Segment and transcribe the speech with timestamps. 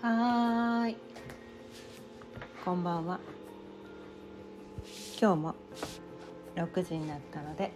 [0.00, 0.96] はーい。
[2.64, 3.18] こんばんは。
[5.20, 5.54] 今日も
[6.54, 7.72] 6時になったので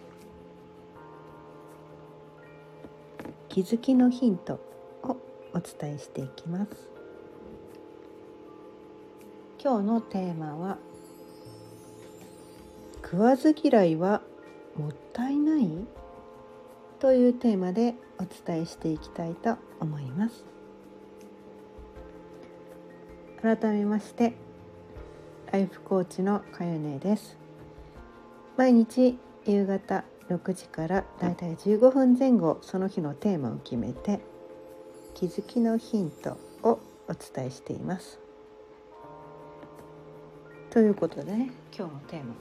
[3.48, 4.61] 気づきのヒント
[5.03, 5.16] を
[5.53, 6.71] お伝えしていきます。
[9.61, 10.79] 今日のテーマは
[13.02, 14.23] 食わず嫌いは
[14.77, 15.68] もったいない？
[17.00, 20.51] というテーマでお伝えしていきたいと思います。
[23.43, 24.35] 改めまして
[25.51, 27.37] ライフコーチのかよねです。
[28.57, 34.20] 毎日夕方6時からだいたい15分前後その日のテーマを決めて
[35.15, 36.78] 気づきのヒントを
[37.09, 38.20] お伝えしています。
[40.70, 42.34] ということでね今日のテーマ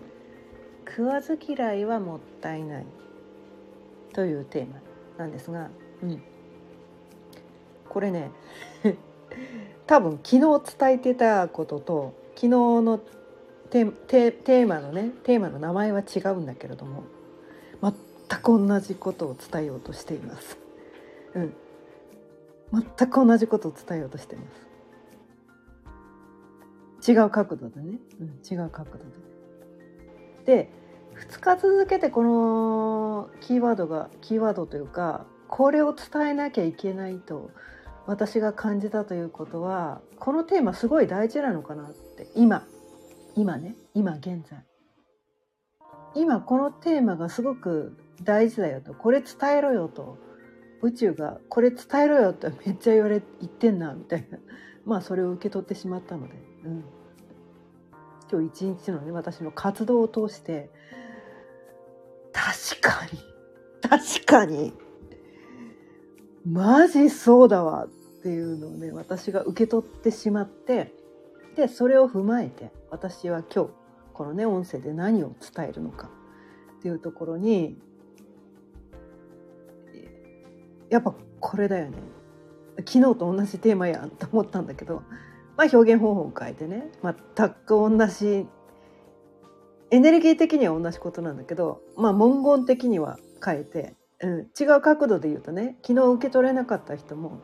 [0.88, 2.86] 「食わず嫌いはもったいない」
[4.14, 4.80] というテーマ
[5.18, 5.68] なんですが、
[6.02, 6.22] うん、
[7.90, 8.30] これね
[9.86, 13.00] 多分昨日伝えてたことと昨日の
[13.70, 17.04] テーマのねテーマの名前は違うんだけれども
[17.82, 17.92] 全
[18.40, 20.56] く同じことを伝えようとしています。
[21.34, 21.54] うん、
[22.72, 24.44] 全く同じことを伝えようとしていま
[27.02, 27.12] す。
[27.12, 28.98] 違う角度でね、うん、違う角度
[30.46, 30.64] で。
[30.64, 30.70] で
[31.14, 37.50] 2日続けてこのキーワードがキーワードというかこれを伝えなきゃいけないと
[38.06, 42.66] 私が感じたということはこのテーマすごい大事なのかなって今
[43.34, 44.64] 今ね今現在。
[46.14, 50.16] 今このテーマがすごく大事だよとこれ伝えろよと
[50.80, 54.38] 宇宙がこれ伝えろよってめっちゃ言われ言ってんなみたいな。
[54.84, 56.84] まあそれを受け取ってしまったので、うん、
[58.30, 60.70] 今日一日のね私の活動を通して
[62.32, 63.18] 確かに
[63.80, 64.74] 確かに
[66.46, 67.88] マジそうだわっ
[68.22, 70.92] ていうのをね私が受け取ってしまって
[71.56, 73.70] でそれを踏まえて私は今日
[74.12, 76.10] このね音声で何を伝えるのか
[76.78, 77.78] っていうところに
[80.90, 81.98] やっぱこれだよね。
[82.78, 85.02] 昨日と同じテーマやんと思ったんだけど、
[85.56, 87.14] まあ、表現方法を変えてね全
[87.50, 88.46] く同じ
[89.90, 97.42] エネルギー的には同じことなんだけど、まあ、文言的には変えてうん、違う角度で言うとね昨日受け取れなかった人も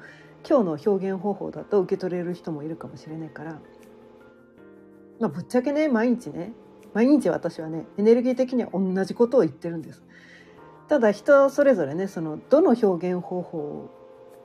[0.48, 3.60] 今日の表現方法だと受け取れる人もいるかもしれないから、
[5.20, 6.52] まあ、ぶっちゃけね毎日ね
[6.94, 10.02] 毎日私はねエネルギー的には同じことを言ってるんです。
[10.88, 13.90] ただ人それぞれねそのどの表現方法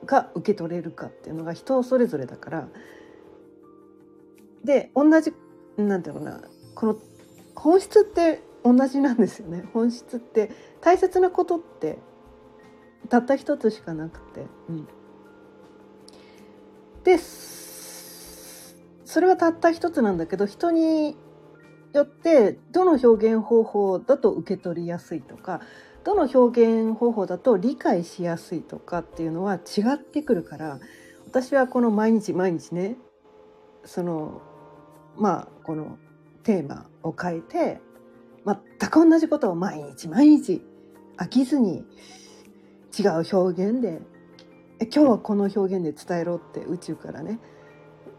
[0.06, 2.68] が受け取れるかっていうのが人それぞれだから
[4.64, 5.34] で同じ
[5.78, 6.42] なんていうのかな
[6.76, 6.98] この
[7.56, 11.98] 本質って同じなんですよね本質って大切なことって
[13.08, 14.88] たった一つしかなくて、うん、
[17.04, 17.18] で
[19.06, 21.16] それはたった一つなんだけど人に
[21.94, 25.62] よってどの表現方法だと受け取りやすいとか
[26.04, 30.80] どの表現方法だと理解しやすいとかっていうのは違ってくるから
[31.26, 32.98] 私はこの毎日毎日ね
[33.86, 34.42] その
[35.18, 35.98] まあこの
[36.44, 37.82] テーマを変えて
[38.46, 40.62] 全く同じことを毎日毎日
[41.18, 41.86] 飽きずに
[42.98, 44.02] 違う表現で
[44.80, 47.40] 今日はこの表現で伝えろって宇宙からね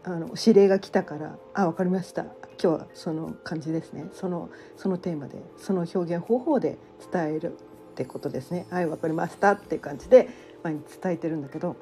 [0.03, 2.23] あの指令が来たから「あ分かりました。
[2.23, 4.09] 今日はその感じですね。
[4.13, 6.77] そのそのテーマでその表現方法で
[7.11, 7.55] 伝えるっ
[7.95, 8.67] てことですね。
[8.69, 10.29] はい分かりました」っていう感じで
[10.63, 11.75] 毎日伝えてるんだけど。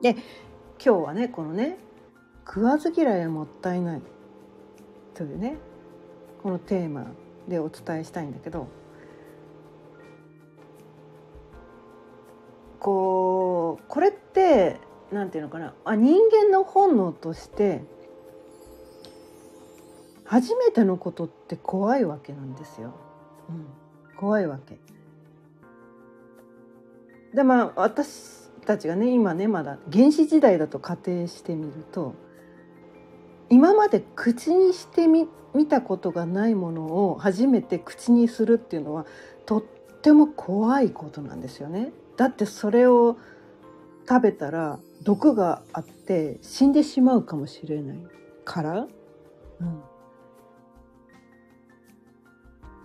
[0.00, 0.20] で今
[0.78, 1.78] 日はねこのね
[2.46, 4.02] 「食わず嫌いはもったいない」
[5.14, 5.58] というね
[6.42, 7.06] このテーマ
[7.46, 8.66] でお伝えしたいんだけど。
[12.80, 14.76] こうこれって
[15.12, 17.82] 何て言うのかなあ人間の本能として
[20.24, 22.92] 初めてのことって怖いわけなんですよ。
[23.48, 23.66] うん、
[24.16, 24.78] 怖いわけ。
[27.34, 32.14] でまあ私たちがね今ねまだ原始時代だと仮定してみると
[33.48, 39.06] 今まで口にしてみ見たことがないものを初めて口にするっていうのは
[39.46, 39.62] とっ
[40.02, 41.92] ても怖いことなんですよね。
[42.18, 43.16] だってそれを
[44.06, 47.98] 食べたら毒があって死んでしまうかもしれない。
[48.48, 48.86] から、
[49.60, 49.82] うん、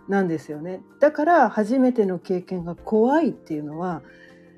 [0.10, 0.82] なんですよね。
[1.00, 4.02] だから初めての経験が怖いっていうのは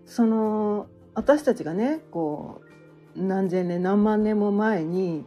[0.08, 2.62] その私たちがねこ
[3.16, 5.24] う何千年何万年も前に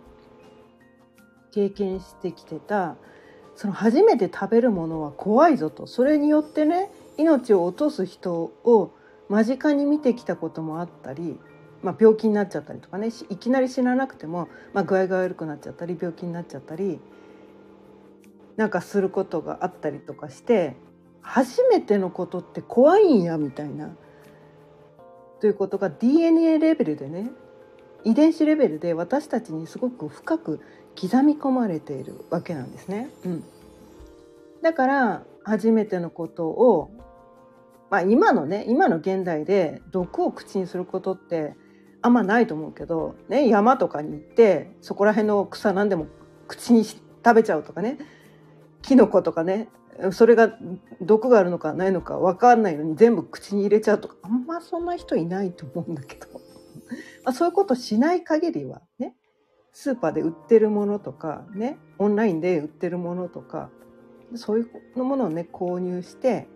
[1.52, 2.96] 経験してきてた
[3.54, 5.86] その初めて食べるものは怖いぞと。
[5.86, 8.90] それによってね命を落とす人を
[9.28, 11.38] 間近に見てきたこともあったり
[11.82, 17.00] まあ、病気になっちゃったりとかねいきなり死ななくても、まあ、具合が悪くなっちゃったり病気になっちゃったり
[18.56, 20.74] なんかすることがあったりとかして
[21.20, 23.94] 初めてのことって怖いんやみたいな
[25.40, 27.30] ということが DNA レベルでね
[28.04, 30.60] 遺伝子レベルで私たちにすごく深く
[31.00, 33.10] 刻み込まれているわけなんですね。
[33.24, 33.44] うん、
[34.62, 36.90] だから初めてのことを、
[37.90, 41.54] まあ、今のね今の現代で毒を口にすることって
[42.02, 46.06] あんまないと思うけど、ね、山とかに行ってそこら辺の草何でも
[46.46, 47.00] 口に食
[47.34, 47.98] べちゃうとかね
[48.82, 49.68] キノコとかね
[50.12, 50.52] それが
[51.00, 56.28] 毒があるのかないのか分かんないのに全部口に入れちゃうとかあんまそんな人いないと思うんだけど。
[57.24, 59.16] まあそういうことしない限りはね
[59.72, 63.70] スーパーで売ってるものとかねオンラインで売ってるものとか
[64.34, 66.48] そういうものをね購入して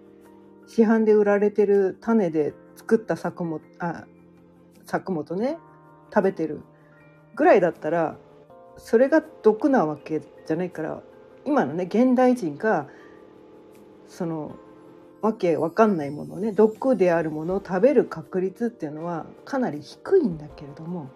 [0.67, 4.05] 市販で売られてる種で作った作物あ
[4.87, 5.59] 作物ね
[6.13, 6.61] 食べてる
[7.35, 8.17] ぐらいだったら
[8.77, 11.03] それが毒なわけじゃないから
[11.45, 12.89] 今のね現代人が
[14.09, 14.57] その
[15.21, 21.11] わけわかんないものね毒であるものを食べる確率っていうのはかなり低いんだけれども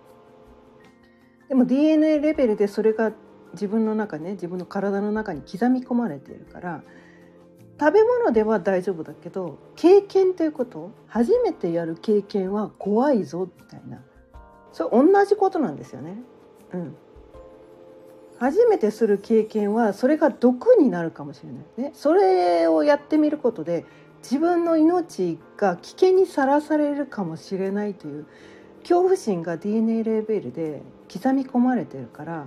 [1.49, 3.13] でも DNA レベルでそれが
[3.53, 6.83] 自分の中ね自分の体の中に刻み込まれているから
[7.79, 14.03] 食べ物では大丈夫だけど経験ということ初めてやる経験は怖いぞみたいな。
[14.73, 16.17] それ同じことなんですよね。
[16.73, 16.97] うん、
[18.39, 21.65] 初めてする経験はそれが毒になるかもしれない。
[21.77, 21.91] ね。
[21.95, 23.85] それをやってみることで
[24.23, 28.27] 自分の命が危険にさらされるかもしれないという
[28.81, 30.83] 恐怖心が DNA レベルで
[31.13, 32.47] 刻み込まれてるから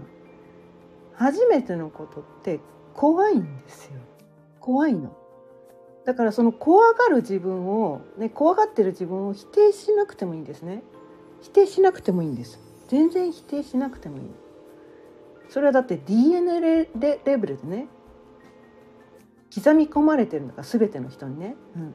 [1.13, 2.59] 初めてのことって
[2.93, 3.99] 怖いんですよ。
[4.59, 5.15] 怖いの。
[6.05, 10.83] だからその怖がる自分を、ね、怖がってる自分を否定しなくてもいいんですね。
[11.41, 12.59] 否定しなくてもいいんです。
[12.87, 14.23] 全然否定しなくてもいい。
[15.49, 16.89] それはだって DNA レ
[17.25, 17.87] レベルでね
[19.53, 21.93] 刻み込まれてるのが全ての人にね、うん、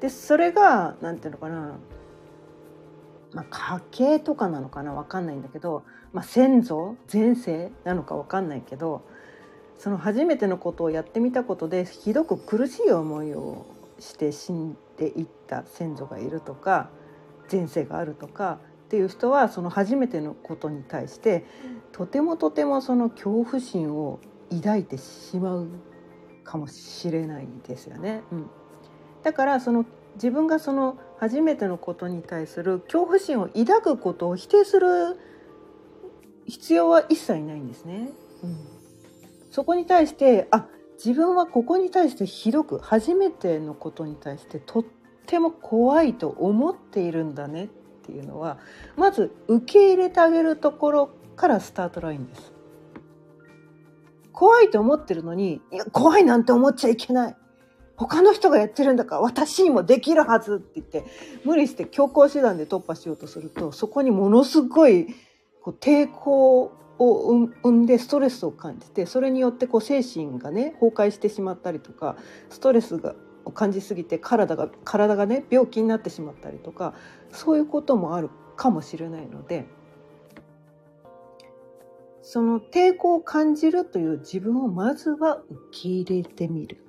[0.00, 1.78] でそれが何て言うのかな。
[3.32, 4.94] まあ、家系とかなのかな。
[4.94, 5.82] 分かんないんだけど、
[6.12, 9.02] まあ、先祖前世なのか分かんないけど。
[9.78, 13.66] その初めてのことをやってみたことでひどく苦しい思いを
[13.98, 16.90] して死んでいった先祖がいるとか
[17.50, 21.44] 前世があるとかっていう人はその初めてのことに対して
[21.92, 24.20] とてもとてもその恐怖心を
[24.50, 25.68] 抱いてしまう
[26.44, 28.22] かもしれないですよね。
[28.30, 28.50] うん、
[29.24, 29.84] だからその
[30.14, 35.18] 自分がその初めてのことに対する恐怖心を抱くことを否定する
[36.46, 38.10] 必要は一切ないんですね。
[38.42, 38.56] うん、
[39.56, 40.66] そこに対してあ
[41.02, 44.84] 自分はここに対してひどく初めてのことに対してとっ
[45.24, 47.68] ても怖いと思っているんだねっ
[48.04, 48.58] ていうのは
[48.98, 52.52] まず受け入れてあげるところからスタートラインです。
[54.30, 57.36] 怖いと思ってるのにいや怖いなんて思っちゃいけない
[57.96, 61.10] 他の人がやってるんだから私にもできるはずって言って
[61.46, 65.06] 無理して強行手段で突破しようとするとそこにものすごい
[65.62, 72.16] こう抵抗を生んでストレスを感じてそれによってこう精神がね崩壊してしまったりとか
[72.48, 73.14] ストレスが
[73.44, 76.94] を感じすぎて体が体がね病気になってしまったりとか
[77.30, 79.66] そういうこともあるかもしれないので
[82.28, 86.84] その抵抗を感じるという自分をまずは受け入れてみる。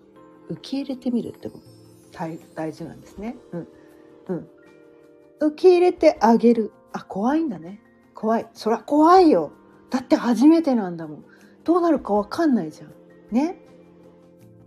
[0.50, 1.52] 受け入れてみるって
[2.12, 3.38] 大大事なんですね。
[3.52, 3.68] うん。
[4.30, 4.48] うん。
[5.40, 6.72] 受け入れてあげる。
[6.92, 7.80] あ、怖いんだね。
[8.16, 8.48] 怖い。
[8.54, 9.52] そりゃ怖いよ。
[9.90, 11.26] だって初めてなんだもん。
[11.64, 12.92] どうなるかわかんないじゃん。
[13.32, 13.62] ね？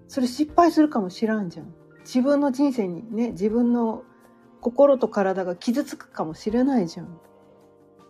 [0.08, 1.74] それ失敗するかもしらんじゃん。
[2.00, 4.02] 自分の人生にね、自分の
[4.60, 7.20] 心と体が傷つくかもしれないじゃん。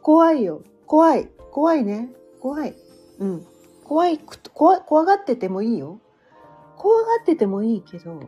[0.02, 0.62] 怖いよ。
[0.86, 1.28] 怖い。
[1.52, 2.12] 怖いね。
[2.40, 2.74] 怖い。
[3.18, 3.46] うん。
[3.84, 4.18] 怖い、
[4.54, 6.00] 怖怖がっててもいいよ。
[6.76, 8.22] 怖がっててもいいけど、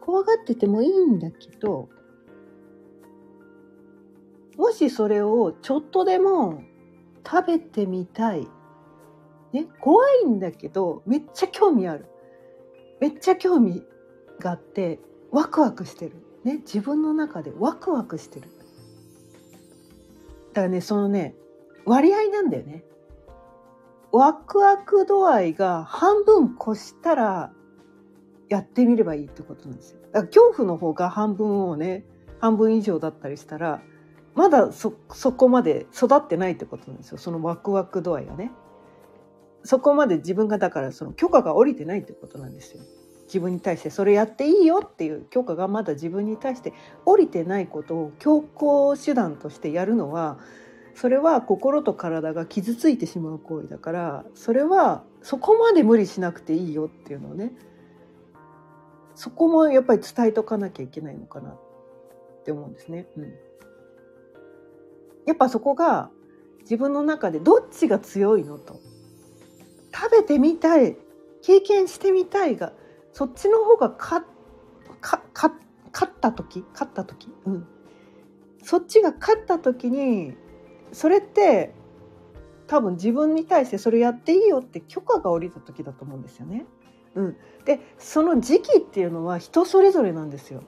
[0.00, 1.88] 怖がっててもいいんだけど、
[4.56, 6.62] もしそれをちょっとでも
[7.26, 8.46] 食べてみたい。
[9.52, 12.06] ね、怖いんだけど、めっちゃ興味ある。
[13.00, 13.84] めっちゃ興味
[14.40, 15.00] があって、
[15.30, 16.16] ワクワクしてる。
[16.44, 18.48] ね、自分の中でワクワクしてる。
[20.52, 21.34] だからね、そのね、
[21.84, 22.84] 割合なんだよね。
[24.12, 27.52] ワクワク度合いが半分越したら
[28.48, 30.00] やってみればいいってことなんですよ。
[30.02, 32.04] だから恐怖の方が半分をね、
[32.40, 33.82] 半分以上だったりしたら、
[34.34, 37.18] まだそ、そこまで育ってないってことなんですよ。
[37.18, 38.50] そのワクワク度合いがね。
[39.62, 42.82] そこまで自分がだからその許可が下りてないってことなんですよ。
[43.24, 46.72] 自分に対してそれやっていいよっていう許可がまだ自分に対して
[47.04, 50.38] 降りてないことを強行手段としてやるのは
[50.94, 57.52] それは心と体が傷ついてしまう行為だからそれはそこまで無理しなくていいよっていうのをね
[59.14, 61.58] そこもやっぱり伝えとかなきゃいけないのかなっ
[62.44, 63.06] て思うんですね。
[63.16, 63.32] うん、
[65.26, 66.10] やっぱそこが
[66.62, 68.80] 自分の中でどっちが強いのと
[69.94, 70.96] 食べてみたい
[71.42, 72.72] 経験してみたいが
[73.12, 74.26] そっちの方が勝っ
[76.20, 77.66] た時勝った時、うん、
[78.62, 80.34] そっちが勝った時に
[80.92, 81.74] それって
[82.66, 86.64] 多分自分に対してそれやっていいよって許可が下りた時だと思うんですよね。
[87.14, 90.62] うん、でその時期っていうのは人それぞれなんですよ。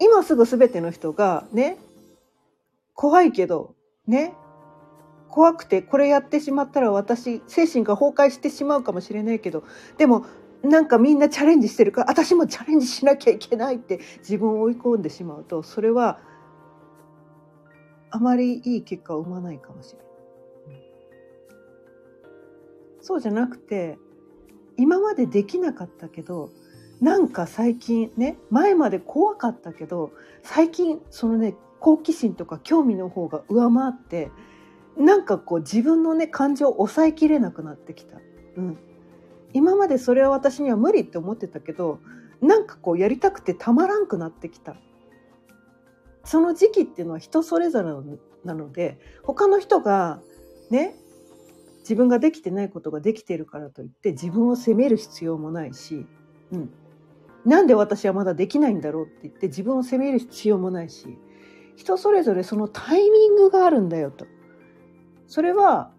[0.00, 1.78] 今すぐ全ての人がね
[2.94, 3.74] 怖いけど
[4.06, 4.34] ね
[5.28, 9.64] 怖くてこれやってしまったら私精神が崩壊してしまうかもしれないけど
[9.98, 10.24] でも
[10.62, 16.20] なんかみんなチャレンジしてるから私もチャレンジしなきゃいけないって自分を追い込んでしまうとそれは
[18.10, 20.04] あまりいい結果を生まないかもしれない。
[23.00, 23.98] そうじゃなくて
[24.78, 26.50] 今までできなかったけど
[27.00, 34.30] なんか最近ね前まで怖かったけど最近そのね好奇心とか興味の方が上回って
[34.96, 38.16] なんかこう自分のね感情を抑えきれなくなってきた。
[38.56, 38.78] うん、
[39.52, 42.00] 今までそれは私には無理って思ってたけど
[42.40, 44.76] なんかこうやりたくてたまらんくなってきた。
[46.24, 47.90] その時期っていうのは人それぞれ
[48.44, 50.20] なので他の人が
[50.70, 50.94] ね
[51.80, 56.06] 自分ができてないことができてるからといって自分を責める必要もないし、
[56.50, 56.70] うん、
[57.44, 61.18] なんで私はまだできないんだろうって言って自分を責める必要もないし
[61.76, 64.26] 人それぞれそのタイミングがあるんだよと。
[65.26, 65.90] それは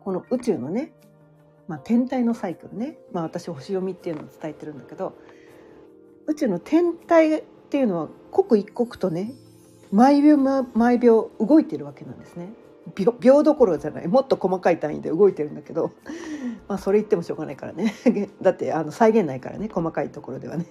[0.00, 0.92] この宇宙のね、
[1.68, 5.16] まあ、天体のサイクルね、まあ、私星読みっていうのを伝えてるんだけど
[6.26, 9.32] 宇宙の天体っていうのは刻一刻とね
[9.90, 12.52] 毎秒毎秒動いてるわけなんですね。
[12.94, 15.92] 秒秒どころじゃないもっと細かい単位で動いてるんだけど
[16.66, 17.94] まあそれ言ってもしょうがないからね
[18.42, 20.66] だってあの再現ないからね細かいところではね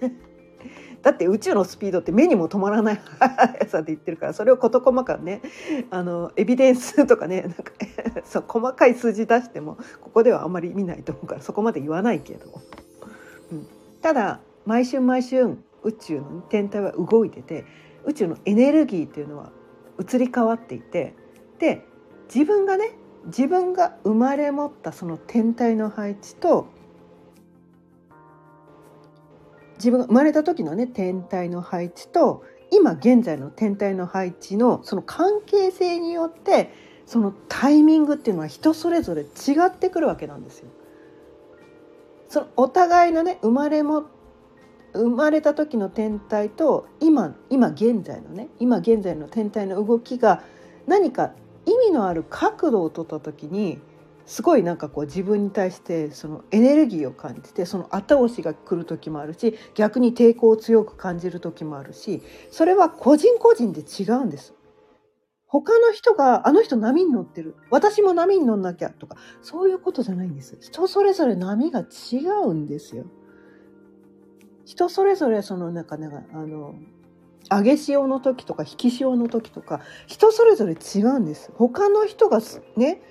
[1.02, 5.42] だって宇宙のスピードって目にも止まらない速さで言ってるからそれを事細かくね
[5.90, 7.72] あのエビデンスとかねなんか
[8.24, 12.46] そう細かい数字出してもここではあんまり見ないと思うからそこまで言わないけど、
[13.50, 13.66] うん、
[14.00, 17.64] ただ毎春毎春宇宙の天体は動いてて
[18.04, 19.50] 宇宙のエネルギーっていうのは
[19.98, 21.14] 移り変わっていて
[21.58, 21.84] で
[22.32, 22.92] 自分がね
[23.26, 26.66] 自分が生まれ持ったその天体の配置と
[29.82, 36.72] 自分が生まれた時のね天体の配置と今現在の天体の配置のその関係性によって
[37.04, 39.26] そのタイミングっていうのは人それぞれ違
[39.66, 40.68] ってくるわけなんですよ。
[42.28, 44.04] そのお互いのね生まれも
[44.94, 50.44] 生まれた時の天体と今今現在のね今現在の天体の動きが
[50.86, 51.32] 何か
[51.66, 53.80] 意味のある角度を取った時に
[54.32, 64.54] すごいなんかこう自分に対してそのエネルギーを感じてその後押しが来る時もあるし逆に抵抗を強く感じる時もあるしそれは個人個人で違うんです。
[65.44, 67.56] 他の人があの人波に乗ってる。
[67.68, 70.56] 私も波に乗んなきゃとかそういうことじゃないんです。
[70.62, 73.04] 人それぞれ波が違うんですよ。
[74.64, 76.74] 人それぞれそのなんかなんかあの
[77.50, 81.52] 上げ潮の時とか引き潮の時とか人それぞれ違うんです。
[81.54, 82.40] 他の人が
[82.78, 83.02] ね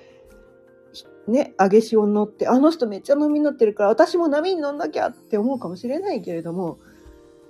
[1.28, 6.80] ね上げ潮に乗ってあの人めっちゃ波に乗ってるから私も波に乗んなきゃって思うかもしれないけれども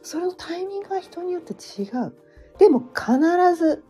[0.03, 2.15] そのタイミングが人によって違う
[2.57, 3.19] でも必
[3.55, 3.83] ず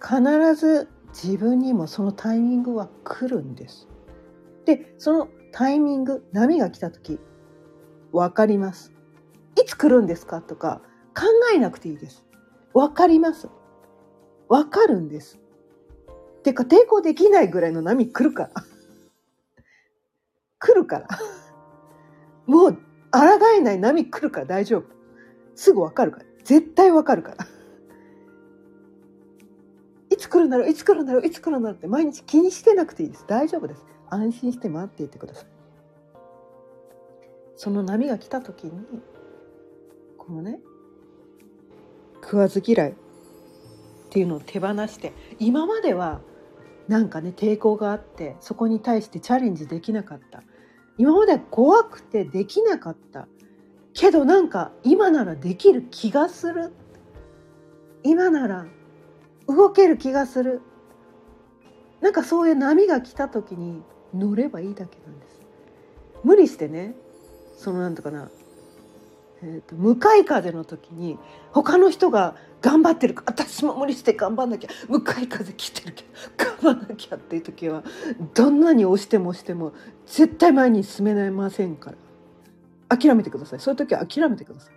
[0.00, 3.88] 必ず自分にもそのタイミングは来るんです
[4.64, 7.20] でそのタイミング波が来た時
[8.12, 8.92] 分かります
[9.60, 10.82] いつ来るんですかとか
[11.16, 11.22] 考
[11.54, 12.24] えなくていいです
[12.74, 13.48] わかります。
[14.48, 15.38] わかるんです。
[16.42, 18.64] てか抵抗できないぐらいの波来るから。
[20.64, 21.08] 来るから。
[22.46, 22.78] もう抗
[23.54, 24.84] えない波来るから大丈夫。
[25.54, 26.24] すぐわかるから。
[26.42, 27.46] 絶対わかるから。
[30.10, 30.70] いつ来るんだろう？
[30.70, 31.26] いつ来るんだろう？
[31.26, 31.78] いつ来るんだろう？
[31.78, 33.24] って毎日気にしてなくていいです。
[33.26, 33.84] 大丈夫です。
[34.08, 35.46] 安心して待っていてください。
[37.56, 38.72] その波が来た時に、
[40.16, 40.60] このね、
[42.22, 42.94] 食わず嫌いっ
[44.10, 46.20] ていうのを手放して今までは
[46.88, 50.42] なんかね抵抗があってそこに対してチャレンジできなかった
[50.98, 53.26] 今まで怖くてできなかった。
[53.92, 56.72] けどなんか今ならできる気がする。
[58.02, 58.66] 今なら
[59.46, 60.60] 動ける気がする。
[62.00, 63.82] なんかそういう波が来た時に
[64.12, 65.40] 乗ればいいだけなんです。
[66.22, 66.94] 無理してね
[67.56, 68.30] そのなんとかな、
[69.42, 71.18] えーと、向かい風の時に
[71.52, 77.84] 他の人が頑張ってるか私も無理して頑張んなきゃ向かい風来てるけど頑張んなきゃっていう時は
[78.32, 79.74] どんなに押しても押しても
[80.06, 81.96] 絶対前に進められませんから。
[82.96, 83.60] 諦めてください。
[83.60, 84.72] そういう時は諦めてください。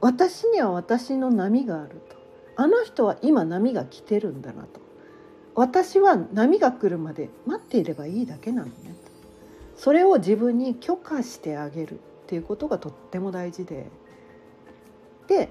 [0.00, 2.16] 私には私の波があると。
[2.56, 4.80] あの人は今波が来てるんだなと。
[5.54, 8.72] 私は波が来るまで待っていればいいだけなのね
[9.76, 11.96] それを自分に許可してあげるっ
[12.26, 13.90] ていうことがとっても大事で。
[15.28, 15.50] で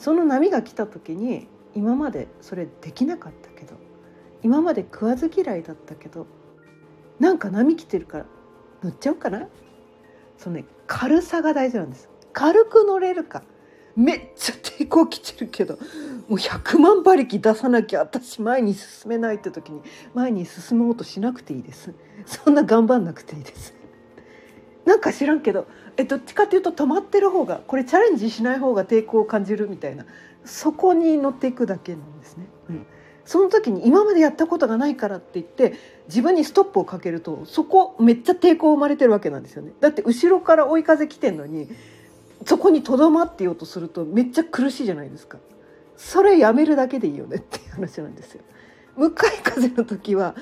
[0.00, 3.74] その波が来た時に今までそれできなかったけど
[4.42, 6.26] 今まで食わず嫌いだったけど
[7.18, 8.26] なんか波来てるから
[8.82, 9.46] 乗っちゃおうかな。
[10.38, 12.08] そのね軽さが大事なんです。
[12.32, 13.42] 軽く乗れるか
[13.94, 15.80] めっちゃ抵抗きてるけども
[16.30, 19.82] う100万馬力出さなきゃ私前に進めないって時に
[20.14, 21.92] 前に進もうとしなくていいです。
[22.24, 23.74] そんな頑張んなくていいです。
[24.86, 25.66] なんか知らんけど
[26.00, 30.06] えどっちかっていうと止まってる方がこれチャレンジしない方が抵抗を感じるみたいな
[30.44, 32.46] そこに乗っていくだけなんですね。
[32.70, 32.86] うん、
[33.26, 35.74] その時に今までやったことがないからって言って
[36.08, 39.72] 自分にストップをかけるとそこめっちゃ抵抗生まれてるわけなんですよね。
[39.80, 41.68] だって後ろから追い風来てんのに
[42.46, 45.38] そこにとどまってようとするとめっちゃ苦しいじゃないですか。
[45.98, 48.40] それやめるだけでいいよねっていう話なんですよ。
[48.96, 50.34] 向かい風の時は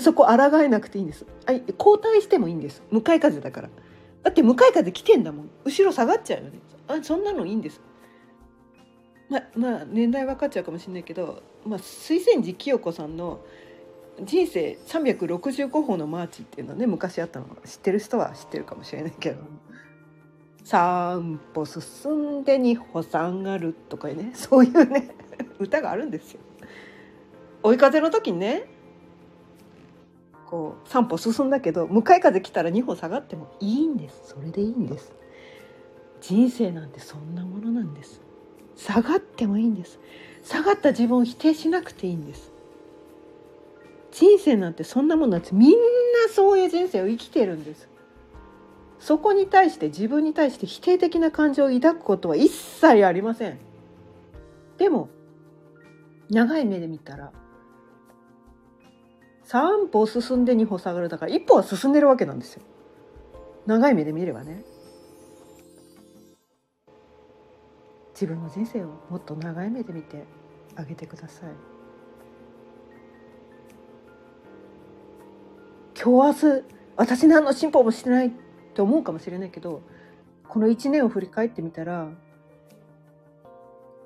[0.00, 1.26] そこ抗えなくていいんです。
[1.78, 2.82] 交代してもいいんです。
[2.90, 3.68] 向かい風だから
[4.24, 5.50] だって向かい風来てんだもん。
[5.64, 6.58] 後ろ下がっちゃうよね。
[6.88, 7.80] あそんなのいいんです
[9.28, 13.40] ままあ年代分かっちゃうかもしれないけど、まあ、水仙寺清子さんの
[14.22, 17.46] 人生365歩のマーチっていうのはね昔あったの。
[17.64, 19.42] 知ってる人は知ってるかもしれないけど。
[20.64, 24.30] 3歩進んで2歩下がるとかね。
[24.34, 25.14] そういうね
[25.58, 26.40] 歌があるんですよ。
[27.62, 28.64] 追い風の時にね
[30.48, 34.22] こう3歩進んだけど向かい風来たら2歩下がってもいいんです。
[34.34, 35.12] それでいいんです。
[36.20, 38.20] 人生なんてそんなものなんです。
[38.76, 39.98] 下がってもいいんです。
[40.42, 42.52] 下がった自分を否定しなくていいんです。
[44.12, 45.54] 人生なんてそんなものなんです。
[45.54, 45.76] みんな
[46.32, 47.88] そういう人生を生きてるんです。
[49.00, 53.58] そこに対して自分に対して否定的な感情を抱くことは一切ありません。
[54.78, 55.08] でも
[56.30, 57.32] 長い目で見たら
[59.46, 62.62] 3歩進んで2歩下がるだから1歩は進んでるわけなんですよ。
[63.66, 64.64] 長い目で見ればね。
[68.14, 70.24] 自分の人生をもっと長い目で見て
[70.76, 71.50] あげてください。
[76.00, 76.64] 今日明日
[76.96, 78.30] 私何の進歩もしてないっ
[78.74, 79.82] て思うかもしれないけど
[80.48, 82.08] この1年を振り返ってみたら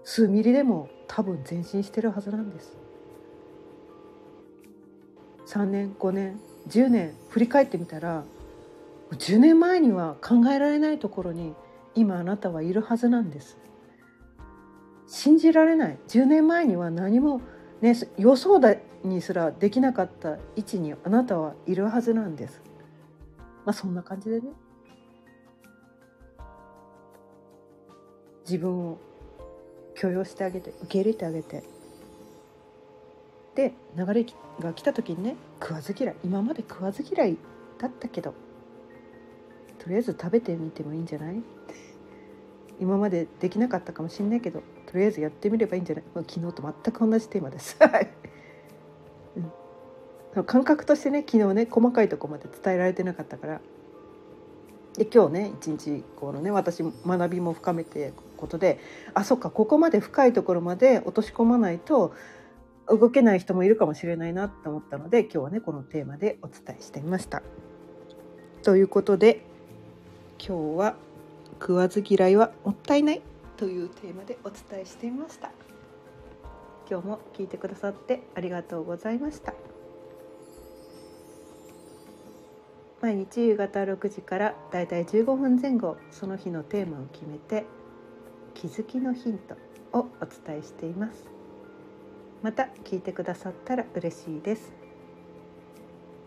[0.05, 2.79] 数ミリでも多分前進してるはずなんです。
[5.49, 8.25] 3年5年10年振り返ってみたら
[9.13, 11.55] 10年前には考えられないところに
[11.95, 13.57] 今あなたはいるはずなんです。
[15.07, 15.99] 信じられない。
[16.09, 17.41] 10年前には何も、
[17.81, 22.61] ね、予想だにすらできなかった位置にあなたはいるはずなんです。
[23.65, 24.51] まあそんな感じでね。
[28.45, 28.99] 自分を
[29.95, 31.65] 許容してあげて受け入れてあげて
[33.59, 34.25] で流れ
[34.61, 36.15] が来た時にね食わず嫌い。
[36.23, 37.37] 今まで食わず嫌い
[37.79, 38.33] だったけど
[39.81, 41.43] とりあえず食べてみてもいいんじゃない？
[42.79, 46.05] 今までできなかったかもしれないけどとりあえずやってみればいいんじゃない？
[46.15, 47.77] 昨日と全く同じテーマです。
[50.37, 50.45] うん。
[50.45, 53.61] 感覚としてね昨日ね細かいとこまで伝えられてなかったから。
[54.97, 58.79] で今日ね一日このね私学びも深めてことで
[59.15, 62.13] あそっかここまで深いところまで落とし込まないと
[62.89, 67.43] 動けない人もいるかもしれないなと思ったので今日はねこのテーマでお伝えしてみました。
[68.63, 69.43] ということで
[70.39, 70.97] 今日は
[71.61, 73.23] 「食わず嫌いはもったいない」
[73.57, 75.51] というテーマでお伝えしてみました。
[76.91, 79.55] 今日も聞いてくださってありがとうございました。
[83.01, 87.65] 毎日夕方6時からだいたい15分前後その日のテーマを決めて
[88.55, 89.55] 気づきのヒント
[89.97, 91.38] をお伝えしています
[92.43, 94.73] また聞いてくださったら嬉しいです。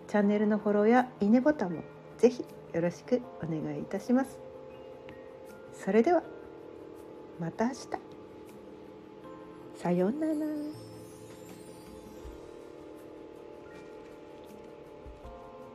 [0.08, 1.84] チャンネルのフォローやいいねボタンも
[2.18, 4.38] ぜひよろしくお願いいたします。
[5.74, 6.22] それでは
[7.40, 7.78] また明日。
[9.76, 10.91] さようなら。